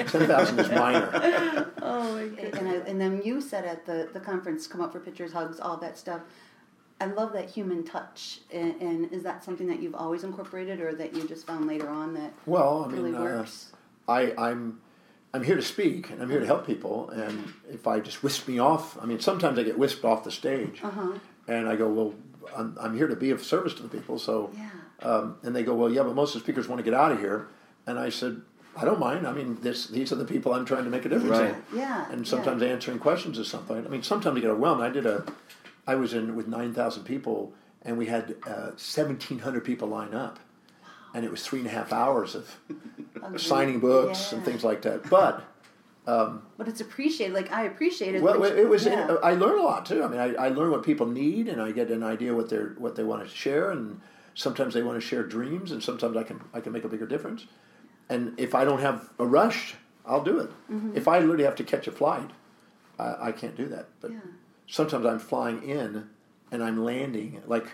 10,000 0.05 0.59
is 0.59 0.69
minor. 0.69 1.71
Oh 1.81 2.13
my 2.13 2.27
god. 2.27 2.53
And 2.59 2.69
I, 2.69 2.73
and 2.87 3.01
then 3.01 3.21
you 3.25 3.41
said 3.41 3.65
at 3.65 3.87
the 3.87 4.07
the 4.13 4.19
conference, 4.19 4.67
come 4.67 4.81
up 4.81 4.91
for 4.91 4.99
pictures, 4.99 5.33
hugs, 5.33 5.59
all 5.59 5.77
that 5.77 5.97
stuff. 5.97 6.21
I 7.01 7.05
love 7.05 7.33
that 7.33 7.49
human 7.49 7.83
touch. 7.83 8.41
And, 8.53 8.79
and 8.81 9.11
is 9.11 9.23
that 9.23 9.43
something 9.43 9.67
that 9.67 9.81
you've 9.81 9.95
always 9.95 10.23
incorporated, 10.23 10.79
or 10.79 10.93
that 10.95 11.15
you 11.15 11.27
just 11.27 11.47
found 11.47 11.65
later 11.67 11.89
on 11.89 12.13
that 12.13 12.31
Well, 12.45 12.83
I 12.85 12.87
mean, 12.91 13.03
really 13.03 13.15
uh, 13.17 13.21
works? 13.23 13.71
I, 14.07 14.33
I'm 14.37 14.79
I'm 15.33 15.43
here 15.43 15.55
to 15.55 15.61
speak 15.61 16.09
and 16.09 16.21
I'm 16.21 16.29
here 16.29 16.41
to 16.41 16.45
help 16.45 16.67
people. 16.67 17.09
And 17.09 17.53
if 17.71 17.87
I 17.87 18.01
just 18.01 18.21
whisk 18.21 18.47
me 18.47 18.59
off, 18.59 19.01
I 19.01 19.05
mean, 19.05 19.19
sometimes 19.19 19.57
I 19.57 19.63
get 19.63 19.77
whisked 19.79 20.03
off 20.05 20.23
the 20.23 20.31
stage, 20.31 20.81
Uh 20.83 20.89
huh. 20.91 21.11
and 21.47 21.67
I 21.69 21.75
go, 21.77 21.87
well, 21.89 22.13
I'm, 22.55 22.77
I'm 22.79 22.95
here 22.97 23.07
to 23.07 23.15
be 23.15 23.31
of 23.31 23.41
service 23.41 23.73
to 23.75 23.83
the 23.83 23.87
people. 23.89 24.19
So, 24.19 24.51
Yeah. 24.53 24.69
um, 25.09 25.37
and 25.43 25.55
they 25.55 25.63
go, 25.63 25.73
well, 25.73 25.89
yeah, 25.89 26.03
but 26.03 26.15
most 26.15 26.35
of 26.35 26.41
the 26.41 26.45
speakers 26.45 26.67
want 26.67 26.79
to 26.79 26.83
get 26.83 26.93
out 26.93 27.11
of 27.13 27.19
here. 27.19 27.47
And 27.87 27.97
I 27.97 28.09
said, 28.09 28.41
I 28.75 28.83
don't 28.85 28.99
mind. 28.99 29.25
I 29.25 29.31
mean, 29.33 29.57
this 29.61 29.87
these 29.87 30.11
are 30.11 30.17
the 30.17 30.25
people 30.25 30.53
I'm 30.53 30.65
trying 30.65 30.83
to 30.83 30.89
make 30.89 31.05
a 31.05 31.09
difference 31.09 31.39
Right. 31.39 31.55
in. 31.73 31.79
Yeah. 31.79 32.11
and 32.11 32.19
yeah. 32.25 32.29
sometimes 32.29 32.61
answering 32.61 32.99
questions 32.99 33.39
is 33.39 33.47
something. 33.47 33.85
I 33.85 33.89
mean, 33.89 34.03
sometimes 34.03 34.37
I 34.37 34.41
get 34.41 34.49
overwhelmed. 34.49 34.81
I 34.83 34.89
did 34.89 35.05
a, 35.05 35.23
I 35.87 35.95
was 35.95 36.13
in 36.13 36.35
with 36.35 36.47
nine 36.47 36.73
thousand 36.73 37.03
people, 37.03 37.53
and 37.81 37.97
we 37.97 38.05
had 38.07 38.35
uh, 38.47 38.71
seventeen 38.75 39.39
hundred 39.39 39.63
people 39.65 39.87
line 39.87 40.13
up, 40.13 40.39
and 41.13 41.25
it 41.25 41.31
was 41.31 41.43
three 41.45 41.59
and 41.59 41.67
a 41.67 41.71
half 41.71 41.91
hours 41.91 42.35
of 42.35 42.55
signing 43.37 43.79
books 43.79 44.31
and 44.33 44.43
things 44.43 44.63
like 44.63 44.81
that. 44.83 45.09
But 45.09 45.43
But 46.05 46.67
it's 46.67 46.81
appreciated. 46.81 47.33
Like 47.33 47.51
I 47.51 47.63
appreciate 47.63 48.15
it. 48.15 48.21
well, 48.21 48.39
which- 48.39 48.53
it 48.53 48.67
was. 48.69 48.85
yeah. 48.85 49.15
I 49.23 49.33
learn 49.33 49.59
a 49.59 49.63
lot 49.63 49.85
too. 49.85 50.03
I 50.03 50.07
mean, 50.07 50.19
I, 50.19 50.33
I 50.35 50.49
learn 50.49 50.71
what 50.71 50.83
people 50.83 51.07
need, 51.07 51.47
and 51.47 51.61
I 51.61 51.71
get 51.71 51.89
an 51.89 52.03
idea 52.03 52.33
what 52.35 52.49
they're 52.49 52.75
what 52.77 52.95
they 52.95 53.03
want 53.03 53.23
to 53.23 53.29
share, 53.29 53.71
and 53.71 54.01
sometimes 54.35 54.73
they 54.73 54.83
want 54.83 55.01
to 55.01 55.05
share 55.05 55.23
dreams, 55.23 55.71
and 55.71 55.83
sometimes 55.83 56.15
I 56.17 56.23
can 56.23 56.41
I 56.53 56.59
can 56.61 56.71
make 56.73 56.83
a 56.83 56.89
bigger 56.89 57.07
difference. 57.07 57.45
And 58.09 58.37
if 58.39 58.53
I 58.55 58.65
don't 58.65 58.81
have 58.81 59.09
a 59.19 59.25
rush, 59.25 59.75
I'll 60.05 60.23
do 60.23 60.39
it. 60.39 60.49
Mm-hmm. 60.69 60.97
If 60.97 61.07
I 61.07 61.19
literally 61.19 61.45
have 61.45 61.55
to 61.55 61.63
catch 61.63 61.87
a 61.87 61.91
flight, 61.91 62.29
I, 62.99 63.27
I 63.29 63.31
can't 63.31 63.55
do 63.55 63.67
that. 63.69 63.87
But 64.01 64.11
Yeah. 64.11 64.19
Sometimes 64.71 65.05
I'm 65.05 65.19
flying 65.19 65.61
in 65.61 66.09
and 66.51 66.63
I'm 66.63 66.83
landing. 66.83 67.43
Like 67.45 67.67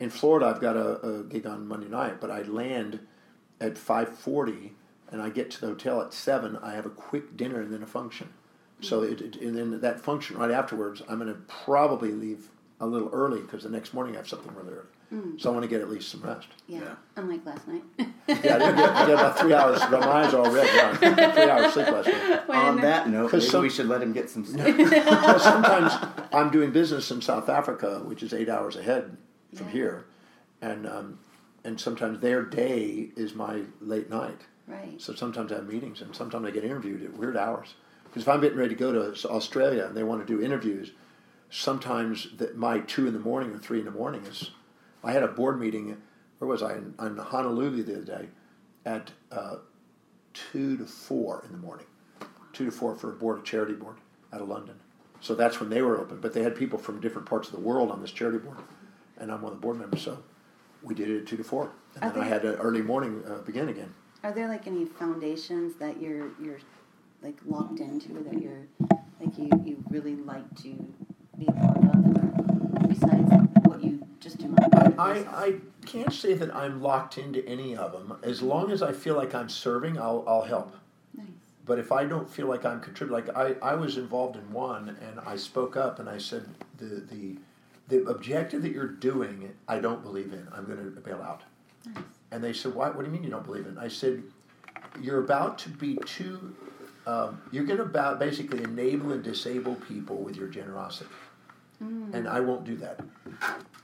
in 0.00 0.08
Florida, 0.08 0.46
I've 0.46 0.60
got 0.60 0.76
a, 0.76 1.00
a 1.06 1.24
gig 1.24 1.46
on 1.46 1.68
Monday 1.68 1.88
night, 1.88 2.20
but 2.20 2.30
I 2.30 2.42
land 2.42 3.00
at 3.60 3.74
5:40 3.74 4.70
and 5.10 5.20
I 5.20 5.28
get 5.28 5.50
to 5.52 5.60
the 5.60 5.66
hotel 5.66 6.00
at 6.00 6.14
seven. 6.14 6.56
I 6.62 6.72
have 6.72 6.86
a 6.86 6.90
quick 6.90 7.36
dinner 7.36 7.60
and 7.60 7.72
then 7.72 7.82
a 7.82 7.86
function. 7.86 8.32
So 8.80 9.02
it, 9.02 9.20
it, 9.20 9.36
and 9.36 9.56
then 9.56 9.80
that 9.80 10.00
function 10.00 10.36
right 10.36 10.50
afterwards, 10.50 11.02
I'm 11.08 11.18
going 11.18 11.32
to 11.32 11.40
probably 11.42 12.12
leave 12.12 12.48
a 12.80 12.86
little 12.86 13.08
early 13.12 13.40
because 13.40 13.62
the 13.62 13.68
next 13.68 13.94
morning 13.94 14.14
I 14.14 14.18
have 14.18 14.28
something 14.28 14.54
really 14.54 14.74
early. 14.74 14.86
So 15.38 15.50
I 15.50 15.52
want 15.52 15.62
to 15.64 15.68
get 15.68 15.80
at 15.80 15.88
least 15.90 16.08
some 16.10 16.22
rest. 16.22 16.48
yeah. 16.66 16.80
Yeah. 16.80 16.94
Unlike 17.16 17.46
last 17.46 17.68
night. 17.68 17.82
Yeah, 17.98 18.06
I 18.28 18.36
did 18.36 18.48
get, 18.48 18.58
I 18.90 19.06
get 19.06 19.14
about 19.14 19.38
three 19.38 19.52
hours. 19.54 19.78
My 19.90 19.98
eyes 19.98 20.34
are 20.34 20.44
all 20.44 20.50
red. 20.52 20.66
Yeah, 20.74 21.32
three 21.32 21.50
hours 21.50 21.72
sleep 21.72 21.88
last 21.88 22.08
night. 22.08 22.48
On 22.50 22.80
that 22.80 23.08
note, 23.08 23.32
maybe 23.32 23.44
some- 23.44 23.62
we 23.62 23.70
should 23.70 23.86
let 23.88 24.02
him 24.02 24.12
get 24.12 24.30
some 24.30 24.44
sleep. 24.44 24.76
Well, 25.06 25.38
sometimes 25.38 25.92
I'm 26.32 26.50
doing 26.50 26.70
business 26.72 27.10
in 27.10 27.20
South 27.22 27.48
Africa, 27.48 28.00
which 28.04 28.22
is 28.22 28.32
eight 28.32 28.48
hours 28.48 28.76
ahead 28.76 29.16
from 29.54 29.66
Yeah. 29.66 29.72
here, 29.72 30.06
and 30.62 30.86
um, 30.86 31.18
and 31.64 31.80
sometimes 31.80 32.20
their 32.20 32.42
day 32.42 33.10
is 33.16 33.34
my 33.34 33.62
late 33.80 34.10
night. 34.10 34.40
right. 34.66 35.00
So 35.00 35.14
sometimes 35.14 35.52
I 35.52 35.56
have 35.56 35.68
meetings, 35.68 36.00
and 36.02 36.14
sometimes 36.14 36.46
I 36.46 36.50
get 36.50 36.64
interviewed 36.64 37.02
at 37.04 37.16
weird 37.16 37.36
hours. 37.36 37.74
Because 38.04 38.22
if 38.22 38.28
I'm 38.28 38.40
getting 38.40 38.58
ready 38.58 38.74
to 38.74 38.78
go 38.78 38.92
to 39.12 39.28
Australia 39.28 39.84
and 39.86 39.96
they 39.96 40.02
want 40.04 40.26
to 40.26 40.36
do 40.36 40.40
interviews, 40.42 40.92
sometimes 41.50 42.28
that 42.38 42.56
my 42.56 42.80
two 42.80 43.06
in 43.06 43.12
the 43.12 43.18
morning 43.20 43.52
or 43.54 43.58
three 43.58 43.78
in 43.80 43.84
the 43.84 43.90
morning 43.90 44.22
is. 44.24 44.50
I 45.04 45.12
had 45.12 45.22
a 45.22 45.28
board 45.28 45.60
meeting. 45.60 45.96
Where 46.38 46.48
was 46.48 46.62
I? 46.62 46.74
In, 46.74 46.94
in 46.98 47.16
Honolulu 47.16 47.82
the 47.82 47.96
other 47.96 48.04
day, 48.04 48.28
at 48.84 49.10
uh, 49.30 49.56
two 50.32 50.76
to 50.76 50.84
four 50.84 51.44
in 51.46 51.52
the 51.52 51.58
morning. 51.58 51.86
Two 52.52 52.66
to 52.66 52.70
four 52.70 52.94
for 52.94 53.10
a 53.10 53.14
board, 53.14 53.38
a 53.38 53.42
charity 53.42 53.74
board 53.74 53.96
out 54.32 54.40
of 54.40 54.48
London. 54.48 54.76
So 55.20 55.34
that's 55.34 55.60
when 55.60 55.70
they 55.70 55.82
were 55.82 55.98
open. 55.98 56.20
But 56.20 56.34
they 56.34 56.42
had 56.42 56.56
people 56.56 56.78
from 56.78 57.00
different 57.00 57.28
parts 57.28 57.48
of 57.48 57.54
the 57.54 57.60
world 57.60 57.90
on 57.90 58.00
this 58.00 58.10
charity 58.10 58.38
board, 58.38 58.58
and 59.18 59.30
I'm 59.30 59.42
one 59.42 59.52
of 59.52 59.58
the 59.58 59.62
board 59.62 59.78
members. 59.78 60.02
So 60.02 60.22
we 60.82 60.94
did 60.94 61.08
it 61.08 61.20
at 61.20 61.26
two 61.26 61.36
to 61.36 61.44
four, 61.44 61.70
and 61.94 62.04
Are 62.04 62.10
then 62.12 62.22
I 62.22 62.26
had 62.26 62.44
an 62.44 62.56
early 62.56 62.82
morning 62.82 63.22
uh, 63.26 63.38
begin 63.38 63.68
again. 63.68 63.92
Are 64.22 64.32
there 64.32 64.48
like 64.48 64.66
any 64.66 64.84
foundations 64.84 65.76
that 65.76 66.00
you're 66.00 66.28
you're 66.40 66.60
like 67.22 67.36
locked 67.46 67.80
into 67.80 68.12
that 68.12 68.40
you're 68.40 68.66
like 69.20 69.36
you, 69.38 69.50
you 69.64 69.84
really 69.88 70.16
like 70.16 70.54
to 70.62 70.94
be 71.38 71.46
a 71.46 71.52
part 71.52 71.76
of 71.78 72.88
besides 72.88 73.53
what 74.50 74.62
you 74.62 74.80
just 74.80 74.96
do 74.96 75.00
on 75.00 75.28
I, 75.30 75.46
I 75.46 75.54
can't 75.86 76.12
say 76.12 76.34
that 76.34 76.54
I'm 76.54 76.82
locked 76.82 77.18
into 77.18 77.46
any 77.46 77.76
of 77.76 77.92
them. 77.92 78.18
As 78.22 78.42
long 78.42 78.70
as 78.70 78.82
I 78.82 78.92
feel 78.92 79.16
like 79.16 79.34
I'm 79.34 79.48
serving, 79.48 79.98
I'll, 79.98 80.24
I'll 80.26 80.42
help. 80.42 80.76
Nice. 81.16 81.26
But 81.64 81.78
if 81.78 81.92
I 81.92 82.04
don't 82.04 82.28
feel 82.30 82.46
like 82.46 82.64
I'm 82.64 82.80
contributing, 82.80 83.26
like 83.26 83.36
I, 83.36 83.72
I 83.72 83.74
was 83.74 83.96
involved 83.96 84.36
in 84.36 84.52
one 84.52 84.96
and 85.00 85.20
I 85.26 85.36
spoke 85.36 85.76
up 85.76 85.98
and 85.98 86.08
I 86.08 86.18
said, 86.18 86.46
the, 86.78 87.02
the, 87.10 87.36
the 87.88 88.04
objective 88.10 88.62
that 88.62 88.72
you're 88.72 88.86
doing, 88.88 89.52
I 89.68 89.78
don't 89.78 90.02
believe 90.02 90.32
in. 90.32 90.46
I'm 90.52 90.64
going 90.64 90.78
to 90.78 91.00
bail 91.00 91.22
out. 91.22 91.42
Nice. 91.86 92.04
And 92.30 92.42
they 92.42 92.52
said, 92.52 92.74
Why, 92.74 92.88
what 92.88 92.98
do 93.00 93.04
you 93.04 93.10
mean 93.10 93.22
you 93.22 93.30
don't 93.30 93.44
believe 93.44 93.66
in? 93.66 93.78
I 93.78 93.88
said, 93.88 94.22
You're 95.00 95.22
about 95.22 95.58
to 95.58 95.68
be 95.68 95.96
too, 96.04 96.54
um, 97.06 97.40
you're 97.50 97.64
going 97.64 97.78
to 97.78 97.84
about 97.84 98.18
basically 98.18 98.62
enable 98.62 99.12
and 99.12 99.22
disable 99.22 99.74
people 99.76 100.16
with 100.16 100.36
your 100.36 100.48
generosity. 100.48 101.10
And 101.80 102.28
I 102.28 102.40
won't 102.40 102.64
do 102.64 102.76
that. 102.76 103.00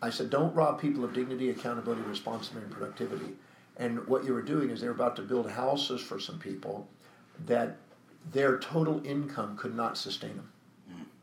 I 0.02 0.10
said, 0.10 0.30
Don't 0.30 0.54
rob 0.54 0.80
people 0.80 1.04
of 1.04 1.12
dignity, 1.12 1.50
accountability, 1.50 2.02
responsibility, 2.02 2.66
and 2.66 2.74
productivity. 2.74 3.32
And 3.76 4.06
what 4.06 4.24
you 4.24 4.32
were 4.32 4.42
doing 4.42 4.70
is 4.70 4.80
they 4.80 4.88
were 4.88 4.94
about 4.94 5.16
to 5.16 5.22
build 5.22 5.50
houses 5.50 6.00
for 6.00 6.18
some 6.20 6.38
people 6.38 6.86
that 7.46 7.76
their 8.32 8.58
total 8.58 9.04
income 9.04 9.56
could 9.56 9.74
not 9.74 9.96
sustain 9.96 10.36
them. 10.36 10.52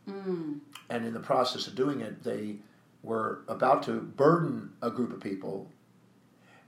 Mm. 0.09 0.59
And 0.89 1.05
in 1.05 1.13
the 1.13 1.19
process 1.19 1.67
of 1.67 1.75
doing 1.75 2.01
it, 2.01 2.23
they 2.23 2.55
were 3.03 3.41
about 3.47 3.83
to 3.83 3.99
burden 4.01 4.71
a 4.81 4.89
group 4.89 5.13
of 5.13 5.19
people, 5.19 5.69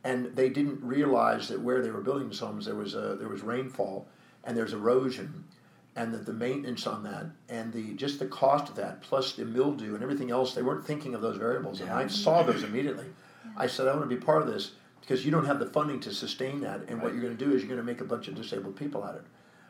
and 0.04 0.28
they 0.36 0.50
didn't 0.50 0.82
realize 0.84 1.48
that 1.48 1.60
where 1.60 1.82
they 1.82 1.92
were 1.92 2.02
building 2.02 2.30
these 2.30 2.40
homes 2.40 2.66
there 2.66 2.76
was 2.76 2.96
a, 2.96 3.16
there 3.20 3.28
was 3.28 3.42
rainfall 3.42 4.08
and 4.44 4.56
there's 4.56 4.74
erosion, 4.74 5.44
and 6.00 6.14
that 6.14 6.26
the 6.26 6.32
maintenance 6.32 6.88
on 6.88 7.04
that 7.04 7.26
and 7.50 7.74
the 7.74 7.94
just 7.96 8.20
the 8.20 8.26
cost 8.26 8.70
of 8.70 8.76
that 8.76 9.02
plus 9.02 9.34
the 9.34 9.44
mildew 9.44 9.96
and 9.96 10.02
everything 10.02 10.32
else 10.32 10.56
they 10.56 10.62
weren't 10.62 10.88
thinking 10.88 11.14
of 11.14 11.22
those 11.22 11.36
variables. 11.36 11.82
And 11.82 11.90
I 11.90 12.08
saw 12.08 12.42
those 12.42 12.64
immediately. 12.64 13.08
I 13.58 13.68
said 13.68 13.86
I 13.88 13.94
want 13.94 14.10
to 14.10 14.16
be 14.16 14.22
part 14.22 14.42
of 14.42 14.48
this 14.48 14.72
because 15.02 15.26
you 15.26 15.32
don't 15.32 15.46
have 15.46 15.60
the 15.60 15.66
funding 15.66 16.00
to 16.02 16.14
sustain 16.14 16.62
that, 16.62 16.88
and 16.88 17.02
what 17.02 17.14
you're 17.14 17.22
going 17.22 17.36
to 17.36 17.46
do 17.46 17.52
is 17.52 17.62
you're 17.62 17.70
going 17.70 17.86
to 17.86 17.92
make 17.92 18.00
a 18.00 18.06
bunch 18.06 18.30
of 18.30 18.36
disabled 18.36 18.78
people 18.78 19.04
out 19.04 19.16
of 19.16 19.22
it. 19.22 19.28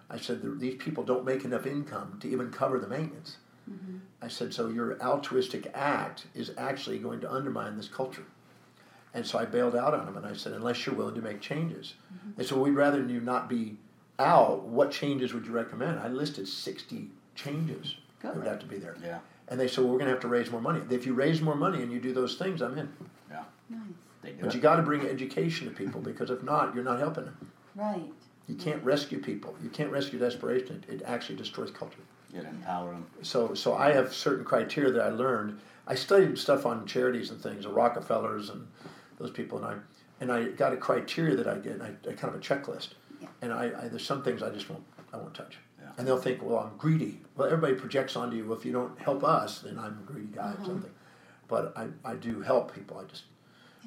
I 0.09 0.17
said 0.17 0.41
these 0.59 0.75
people 0.75 1.03
don't 1.03 1.25
make 1.25 1.45
enough 1.45 1.65
income 1.65 2.19
to 2.21 2.29
even 2.29 2.51
cover 2.51 2.77
the 2.77 2.88
maintenance. 2.88 3.38
Mm-hmm. 3.71 3.98
I 4.21 4.27
said, 4.27 4.53
so 4.53 4.67
your 4.67 5.01
altruistic 5.01 5.71
act 5.74 6.25
is 6.33 6.51
actually 6.57 7.00
going 7.00 7.21
to 7.21 7.31
undermine 7.31 7.77
this 7.77 7.88
culture. 7.88 8.25
And 9.13 9.25
so 9.25 9.39
I 9.39 9.45
bailed 9.45 9.75
out 9.75 9.93
on 9.93 10.05
them 10.05 10.17
and 10.17 10.25
I 10.25 10.33
said, 10.33 10.53
unless 10.53 10.86
you're 10.86 10.95
willing 10.95 11.15
to 11.15 11.21
make 11.21 11.41
changes. 11.41 11.93
They 12.36 12.43
said, 12.43 12.53
well, 12.53 12.65
we'd 12.65 12.71
rather 12.75 13.03
you 13.05 13.21
not 13.21 13.48
be 13.48 13.77
out. 14.20 14.64
What 14.64 14.92
changes 14.92 15.34
would 15.34 15.46
you 15.46 15.52
recommend? 15.52 16.00
I 16.00 16.08
listed 16.08 16.48
60 16.48 17.10
changes 17.36 17.96
that 18.22 18.36
would 18.36 18.46
have 18.46 18.60
to 18.60 18.66
be 18.66 18.78
there. 18.78 18.96
Yeah. 19.04 19.20
And 19.48 19.60
they 19.60 19.68
said, 19.68 19.84
well, 19.84 19.94
we're 19.94 20.00
going 20.00 20.08
to 20.08 20.14
have 20.14 20.22
to 20.22 20.28
raise 20.28 20.52
more 20.52 20.62
money. 20.62 20.82
If 20.92 21.06
you 21.06 21.14
raise 21.14 21.42
more 21.42 21.56
money 21.56 21.82
and 21.82 21.92
you 21.92 22.00
do 22.00 22.14
those 22.14 22.36
things, 22.36 22.62
I'm 22.62 22.78
in. 22.78 22.90
Yeah. 23.32 23.44
Nice. 23.70 23.82
They 24.22 24.32
do 24.32 24.38
But 24.42 24.48
it. 24.50 24.56
you 24.56 24.62
got 24.62 24.76
to 24.76 24.84
bring 24.84 25.02
education 25.08 25.68
to 25.68 25.74
people 25.74 26.02
because 26.02 26.30
if 26.30 26.44
not, 26.44 26.76
you're 26.76 26.84
not 26.84 27.00
helping 27.00 27.26
them. 27.26 27.52
Right. 27.76 28.12
You 28.48 28.56
can't 28.56 28.84
rescue 28.84 29.20
people. 29.20 29.56
You 29.64 29.70
can't 29.70 29.92
rescue 29.92 30.20
desperation. 30.20 30.84
It, 30.88 30.96
it 30.96 31.02
actually 31.06 31.36
destroys 31.38 31.72
culture. 31.72 32.00
You 32.34 32.42
gotta 32.42 32.50
empower 32.54 32.92
them. 32.92 33.08
so 33.24 33.56
so 33.56 33.74
I 33.74 33.92
have 33.92 34.14
certain 34.14 34.46
criteria 34.46 34.92
that 34.92 35.02
I 35.02 35.10
learned. 35.10 35.60
I 35.88 35.96
studied 35.96 36.38
stuff 36.38 36.64
on 36.66 36.86
charities 36.86 37.32
and 37.32 37.42
things, 37.42 37.64
the 37.64 37.70
Rockefellers 37.72 38.50
and 38.52 38.68
those 39.18 39.32
people, 39.32 39.58
and 39.58 39.66
I 39.66 39.76
and 40.22 40.32
I 40.32 40.50
got 40.50 40.72
a 40.74 40.78
criteria 40.78 41.36
that 41.36 41.48
I 41.48 41.56
get, 41.58 41.74
And 41.74 41.82
I, 41.84 41.88
I 42.08 42.14
kind 42.14 42.34
of 42.34 42.40
a 42.40 42.44
checklist, 42.44 42.90
Yeah. 43.22 43.28
and 43.42 43.54
I, 43.54 43.66
I 43.66 43.88
there's 43.88 44.06
some 44.06 44.24
things 44.24 44.42
I 44.44 44.50
just 44.50 44.70
won't 44.70 44.84
I 45.14 45.18
won't 45.18 45.34
touch. 45.34 45.58
Yeah. 45.80 45.90
And 45.98 46.08
they'll 46.08 46.18
think, 46.18 46.42
well, 46.44 46.60
I'm 46.60 46.78
greedy. 46.78 47.20
Well, 47.36 47.48
everybody 47.48 47.74
projects 47.74 48.16
onto 48.16 48.38
you. 48.38 48.46
Well, 48.46 48.58
if 48.58 48.66
you 48.66 48.72
don't 48.72 48.98
help 49.00 49.24
us, 49.24 49.60
then 49.60 49.80
I'm 49.80 50.00
a 50.04 50.12
greedy 50.12 50.28
guy 50.36 50.50
or 50.50 50.54
uh-huh. 50.54 50.66
something. 50.66 50.92
But 51.48 51.74
I, 51.76 51.88
I 52.06 52.16
do 52.16 52.42
help 52.42 52.74
people. 52.74 52.98
I 52.98 53.06
just, 53.06 53.24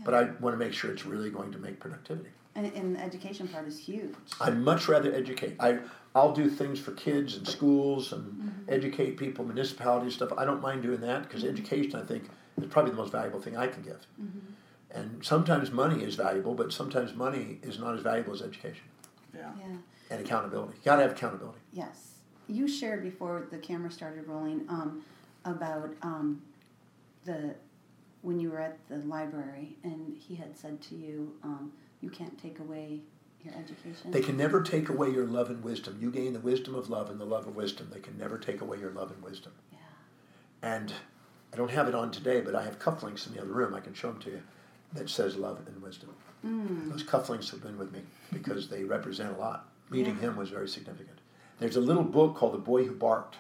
but 0.05 0.15
I 0.15 0.25
want 0.41 0.55
to 0.55 0.57
make 0.59 0.73
sure 0.73 0.91
it's 0.91 1.07
really 1.07 1.31
going 1.31 1.53
to 1.53 1.59
make 1.59 1.79
productivity. 1.79 2.31
And, 2.55 2.71
and 2.75 2.97
the 2.97 3.01
education 3.01 3.49
part 3.49 3.67
is 3.67 3.79
huge. 3.79 4.15
I'd 4.41 4.59
much 4.59 4.89
rather 4.89 5.15
educate. 5.15 5.57
I 5.61 5.79
I'll 6.15 6.35
do 6.35 6.51
things 6.51 6.79
for 6.79 6.93
kids 6.93 7.37
and 7.37 7.49
schools 7.49 8.13
and 8.13 8.25
mm-hmm. 8.25 8.49
educate 8.69 9.17
people, 9.17 9.45
municipalities 9.47 10.15
stuff. 10.15 10.33
I 10.37 10.45
don't 10.45 10.61
mind 10.61 10.83
doing 10.83 11.01
that 11.01 11.23
because 11.23 11.43
mm-hmm. 11.43 11.55
education, 11.55 11.97
I 11.97 12.05
think, 12.05 12.25
is 12.61 12.67
probably 12.67 12.91
the 12.91 12.99
most 12.99 13.13
valuable 13.13 13.41
thing 13.41 13.57
I 13.57 13.69
can 13.69 13.83
give. 13.83 14.07
Mm-hmm. 14.21 14.39
And 14.95 15.25
sometimes 15.25 15.71
money 15.71 16.05
is 16.05 16.17
valuable, 16.17 16.55
but 16.55 16.71
sometimes 16.71 17.15
money 17.15 17.59
is 17.63 17.79
not 17.79 17.95
as 17.95 18.03
valuable 18.03 18.35
as 18.35 18.43
education 18.43 18.85
Yeah. 19.35 19.51
Yeah. 19.59 19.77
and 20.11 20.21
accountability. 20.21 20.75
You 20.79 20.85
got 20.85 20.97
to 20.97 21.03
have 21.03 21.13
accountability. 21.13 21.59
Yes. 21.73 22.15
You 22.49 22.69
shared 22.69 23.03
before 23.03 23.47
the 23.51 23.59
camera 23.59 23.91
started 23.91 24.27
rolling 24.27 24.65
um, 24.69 25.03
about 25.45 25.91
um, 26.03 26.43
the 27.25 27.55
when 28.23 28.39
you 28.39 28.51
were 28.51 28.61
at 28.61 28.79
the 28.89 28.99
library 28.99 29.77
and 29.83 30.17
he 30.17 30.35
had 30.35 30.57
said 30.57 30.81
to 30.83 30.95
you, 30.95 31.35
um, 31.43 31.73
"You 32.01 32.11
can't 32.11 32.41
take 32.41 32.59
away 32.61 33.01
your 33.43 33.55
education." 33.55 34.11
They 34.11 34.21
can 34.21 34.37
never 34.37 34.61
take 34.63 34.89
away 34.89 35.11
your 35.11 35.27
love 35.27 35.51
and 35.51 35.63
wisdom. 35.65 35.99
You 36.01 36.11
gain 36.11 36.33
the 36.33 36.41
wisdom 36.41 36.75
of 36.75 36.91
love 36.91 37.11
and 37.11 37.19
the 37.21 37.25
love 37.25 37.47
of 37.47 37.57
wisdom. 37.57 37.91
They 37.93 38.01
can 38.01 38.19
never 38.19 38.39
take 38.39 38.61
away 38.61 38.79
your 38.79 38.91
love 38.91 39.11
and 39.11 39.23
wisdom. 39.23 39.53
yeah. 39.73 39.79
And 40.63 40.93
I 41.53 41.57
don't 41.57 41.71
have 41.71 41.89
it 41.89 41.95
on 41.95 42.11
today, 42.11 42.41
but 42.41 42.55
I 42.55 42.63
have 42.65 42.79
cufflinks 42.79 43.27
in 43.27 43.35
the 43.35 43.41
other 43.41 43.53
room. 43.53 43.75
I 43.75 43.81
can 43.81 43.95
show 43.95 44.11
them 44.13 44.21
to 44.23 44.31
you 44.31 44.43
that 44.95 45.09
says 45.11 45.37
love 45.37 45.61
and 45.67 45.83
wisdom. 45.83 46.11
Those 47.03 47.11
cufflinks 47.11 47.51
have 47.51 47.63
been 47.63 47.79
with 47.79 47.93
me 47.93 48.01
because 48.33 48.69
they 48.69 48.85
represent 48.85 49.37
a 49.37 49.41
lot. 49.41 49.69
Meeting 49.91 50.17
him 50.19 50.37
was 50.37 50.51
very 50.51 50.69
significant. 50.69 51.19
There's 51.59 51.77
a 51.77 51.81
little 51.81 52.03
book 52.03 52.35
called 52.35 52.55
The 52.55 52.59
Boy 52.59 52.85
Who 52.85 52.95
Barked 52.95 53.37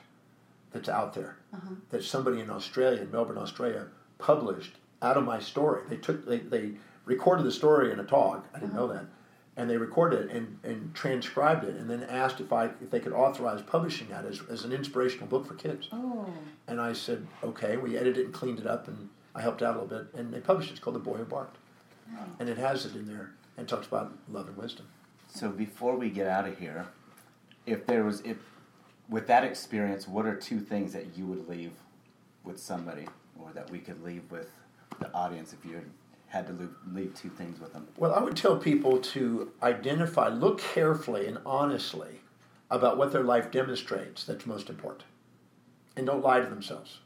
that's 0.72 0.88
out 0.88 1.14
there 1.14 1.36
uh-huh. 1.52 1.74
that 1.90 2.04
somebody 2.04 2.40
in 2.40 2.50
Australia, 2.50 3.02
in 3.02 3.10
Melbourne, 3.10 3.38
Australia, 3.38 3.86
published 4.18 4.72
out 5.00 5.16
of 5.16 5.24
my 5.24 5.38
story. 5.38 5.82
They 5.88 5.96
took 5.96 6.26
they, 6.26 6.38
they 6.38 6.72
recorded 7.04 7.44
the 7.44 7.52
story 7.52 7.90
in 7.90 8.00
a 8.00 8.04
talk. 8.04 8.46
I 8.54 8.58
didn't 8.58 8.74
know 8.74 8.84
uh-huh. 8.84 8.94
that. 8.94 9.06
And 9.54 9.68
they 9.68 9.76
recorded 9.76 10.30
it 10.30 10.36
and, 10.36 10.58
and 10.62 10.94
transcribed 10.94 11.64
it 11.64 11.76
and 11.76 11.88
then 11.88 12.02
asked 12.04 12.40
if 12.40 12.52
I 12.52 12.66
if 12.80 12.90
they 12.90 13.00
could 13.00 13.12
authorize 13.12 13.62
publishing 13.62 14.08
that 14.08 14.24
as, 14.24 14.40
as 14.50 14.64
an 14.64 14.72
inspirational 14.72 15.26
book 15.26 15.46
for 15.46 15.54
kids. 15.54 15.88
Oh. 15.92 16.26
And 16.66 16.80
I 16.80 16.92
said, 16.92 17.26
okay. 17.42 17.76
We 17.76 17.96
edited 17.96 18.18
it 18.18 18.24
and 18.26 18.34
cleaned 18.34 18.60
it 18.60 18.66
up, 18.66 18.88
and 18.88 19.08
I 19.34 19.42
helped 19.42 19.62
out 19.62 19.76
a 19.76 19.80
little 19.80 19.98
bit. 19.98 20.14
And 20.18 20.32
they 20.32 20.40
published 20.40 20.70
it. 20.70 20.72
It's 20.72 20.80
called 20.80 20.96
The 20.96 21.00
Boy 21.00 21.18
Who 21.18 21.24
Barked. 21.24 21.56
And 22.38 22.48
it 22.48 22.58
has 22.58 22.84
it 22.84 22.94
in 22.94 23.06
there 23.06 23.32
and 23.56 23.68
talks 23.68 23.86
about 23.86 24.12
love 24.28 24.48
and 24.48 24.56
wisdom. 24.56 24.86
So 25.28 25.50
before 25.50 25.96
we 25.96 26.10
get 26.10 26.26
out 26.26 26.46
of 26.46 26.58
here, 26.58 26.86
if 27.66 27.86
there 27.86 28.04
was 28.04 28.20
if 28.22 28.38
with 29.08 29.26
that 29.26 29.44
experience, 29.44 30.08
what 30.08 30.26
are 30.26 30.34
two 30.34 30.60
things 30.60 30.92
that 30.92 31.16
you 31.16 31.26
would 31.26 31.48
leave 31.48 31.72
with 32.44 32.58
somebody, 32.58 33.06
or 33.38 33.50
that 33.54 33.70
we 33.70 33.78
could 33.78 34.02
leave 34.02 34.22
with 34.30 34.48
the 35.00 35.12
audience 35.12 35.52
if 35.52 35.64
you 35.68 35.80
had, 36.28 36.46
to 36.46 36.52
leave, 36.52 36.70
leave 36.92 37.14
two 37.14 37.28
things 37.28 37.60
with 37.60 37.72
them? 37.72 37.86
Well, 37.96 38.14
I 38.14 38.22
would 38.22 38.36
tell 38.36 38.56
people 38.56 38.98
to 38.98 39.52
identify, 39.62 40.28
look 40.28 40.60
carefully 40.60 41.26
and 41.26 41.38
honestly 41.44 42.20
about 42.70 42.96
what 42.96 43.12
their 43.12 43.22
life 43.22 43.50
demonstrates 43.50 44.24
that's 44.24 44.46
most 44.46 44.70
important. 44.70 45.04
And 45.96 46.06
don't 46.06 46.22
lie 46.22 46.40
to 46.40 46.46
themselves. 46.46 47.00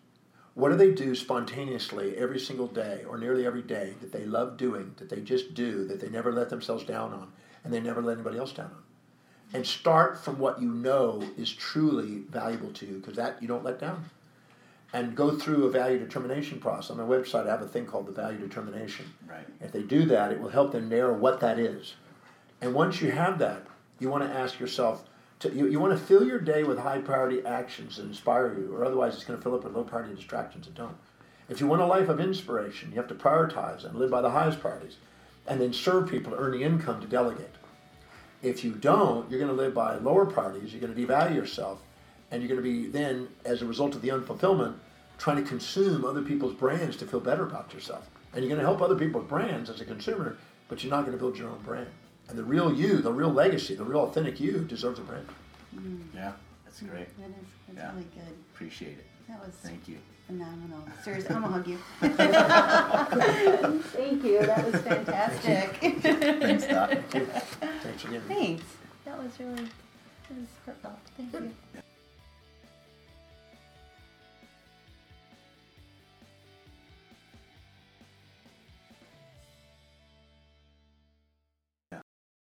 What 0.56 0.70
do 0.70 0.76
they 0.78 0.92
do 0.92 1.14
spontaneously 1.14 2.16
every 2.16 2.40
single 2.40 2.66
day 2.66 3.04
or 3.06 3.18
nearly 3.18 3.44
every 3.44 3.60
day 3.60 3.92
that 4.00 4.10
they 4.10 4.24
love 4.24 4.56
doing, 4.56 4.94
that 4.96 5.10
they 5.10 5.20
just 5.20 5.52
do, 5.52 5.84
that 5.84 6.00
they 6.00 6.08
never 6.08 6.32
let 6.32 6.48
themselves 6.48 6.82
down 6.82 7.12
on, 7.12 7.30
and 7.62 7.70
they 7.70 7.78
never 7.78 8.00
let 8.00 8.14
anybody 8.14 8.38
else 8.38 8.52
down 8.52 8.70
on? 8.70 8.82
And 9.52 9.66
start 9.66 10.18
from 10.18 10.38
what 10.38 10.58
you 10.58 10.70
know 10.70 11.22
is 11.36 11.52
truly 11.52 12.22
valuable 12.30 12.72
to 12.72 12.86
you, 12.86 12.96
because 12.96 13.16
that 13.16 13.36
you 13.42 13.46
don't 13.46 13.64
let 13.64 13.78
down. 13.78 14.06
And 14.94 15.14
go 15.14 15.36
through 15.36 15.66
a 15.66 15.70
value 15.70 15.98
determination 15.98 16.58
process. 16.58 16.90
On 16.90 16.96
my 16.96 17.04
website, 17.04 17.46
I 17.46 17.50
have 17.50 17.60
a 17.60 17.68
thing 17.68 17.84
called 17.84 18.06
the 18.06 18.12
value 18.12 18.38
determination. 18.38 19.12
Right. 19.28 19.46
If 19.60 19.72
they 19.72 19.82
do 19.82 20.06
that, 20.06 20.32
it 20.32 20.40
will 20.40 20.48
help 20.48 20.72
them 20.72 20.88
narrow 20.88 21.12
what 21.12 21.38
that 21.40 21.58
is. 21.58 21.96
And 22.62 22.72
once 22.72 23.02
you 23.02 23.10
have 23.10 23.38
that, 23.40 23.66
you 23.98 24.08
want 24.08 24.24
to 24.24 24.34
ask 24.34 24.58
yourself, 24.58 25.04
to, 25.40 25.52
you, 25.52 25.66
you 25.66 25.78
want 25.78 25.98
to 25.98 26.04
fill 26.04 26.26
your 26.26 26.40
day 26.40 26.64
with 26.64 26.78
high 26.78 26.98
priority 26.98 27.44
actions 27.44 27.96
that 27.96 28.06
inspire 28.06 28.58
you, 28.58 28.74
or 28.74 28.84
otherwise 28.84 29.14
it's 29.14 29.24
going 29.24 29.38
to 29.38 29.42
fill 29.42 29.54
up 29.54 29.64
with 29.64 29.74
low 29.74 29.84
priority 29.84 30.14
distractions 30.14 30.66
that 30.66 30.74
don't. 30.74 30.96
If 31.48 31.60
you 31.60 31.66
want 31.66 31.82
a 31.82 31.86
life 31.86 32.08
of 32.08 32.20
inspiration, 32.20 32.90
you 32.90 32.96
have 32.96 33.08
to 33.08 33.14
prioritize 33.14 33.84
and 33.84 33.94
live 33.94 34.10
by 34.10 34.22
the 34.22 34.30
highest 34.30 34.60
priorities, 34.60 34.96
and 35.46 35.60
then 35.60 35.72
serve 35.72 36.10
people 36.10 36.32
to 36.32 36.38
earn 36.38 36.52
the 36.52 36.62
income 36.62 37.00
to 37.00 37.06
delegate. 37.06 37.54
If 38.42 38.64
you 38.64 38.72
don't, 38.72 39.30
you're 39.30 39.40
going 39.40 39.54
to 39.54 39.62
live 39.62 39.74
by 39.74 39.96
lower 39.96 40.26
priorities, 40.26 40.72
you're 40.72 40.80
going 40.80 40.94
to 40.94 41.06
devalue 41.06 41.34
yourself, 41.34 41.82
and 42.30 42.42
you're 42.42 42.48
going 42.48 42.62
to 42.62 42.82
be 42.82 42.88
then, 42.88 43.28
as 43.44 43.62
a 43.62 43.66
result 43.66 43.94
of 43.94 44.02
the 44.02 44.08
unfulfillment, 44.08 44.74
trying 45.18 45.42
to 45.42 45.48
consume 45.48 46.04
other 46.04 46.22
people's 46.22 46.54
brands 46.54 46.96
to 46.96 47.06
feel 47.06 47.20
better 47.20 47.46
about 47.46 47.72
yourself. 47.72 48.08
And 48.32 48.42
you're 48.42 48.54
going 48.54 48.60
to 48.60 48.66
help 48.66 48.82
other 48.82 48.96
people 48.96 49.20
with 49.20 49.30
brands 49.30 49.70
as 49.70 49.80
a 49.80 49.84
consumer, 49.84 50.36
but 50.68 50.82
you're 50.82 50.90
not 50.90 51.06
going 51.06 51.16
to 51.16 51.18
build 51.18 51.38
your 51.38 51.48
own 51.48 51.62
brand. 51.62 51.88
And 52.28 52.38
the 52.38 52.44
real 52.44 52.72
you, 52.74 52.98
the 52.98 53.12
real 53.12 53.32
legacy, 53.32 53.74
the 53.74 53.84
real 53.84 54.00
authentic 54.00 54.40
you 54.40 54.60
deserves 54.60 54.98
a 54.98 55.02
brand. 55.02 55.26
Mm. 55.74 56.00
Yeah, 56.14 56.32
that's 56.64 56.80
mm. 56.80 56.90
great. 56.90 57.16
That 57.18 57.28
is 57.28 57.34
that's 57.68 57.78
Yeah. 57.78 57.92
really 57.92 58.08
good. 58.14 58.34
Appreciate 58.54 58.98
it. 58.98 59.06
That 59.28 59.44
was 59.44 59.54
Thank 59.56 59.88
you. 59.88 59.98
phenomenal. 60.26 60.82
Seriously, 61.02 61.34
I'm 61.34 61.42
gonna 61.42 61.54
hug 61.54 61.66
you. 61.68 61.78
Thank 63.90 64.24
you. 64.24 64.38
That 64.46 64.72
was 64.72 64.80
fantastic. 64.82 65.76
Thanks, 66.02 66.66
Doc. 66.66 66.90
Thanks 67.10 68.04
again. 68.04 68.22
Thanks. 68.28 68.64
That 69.04 69.22
was 69.22 69.32
really 69.38 69.54
that 70.28 70.38
was 70.38 70.48
heartfelt. 70.64 70.98
Thank 71.16 71.32
you. 71.32 71.82